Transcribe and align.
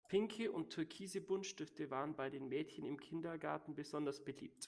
Pinke 0.07 0.51
und 0.51 0.71
türkise 0.71 1.21
Buntstifte 1.21 1.89
waren 1.91 2.15
bei 2.15 2.29
den 2.29 2.49
Mädchen 2.49 2.85
im 2.85 2.97
Kindergarten 2.99 3.75
besonders 3.75 4.19
beliebt. 4.23 4.59